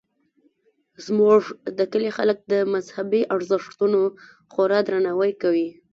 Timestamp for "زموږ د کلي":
1.05-2.09